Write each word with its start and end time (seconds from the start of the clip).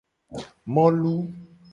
Molu. 0.73 1.13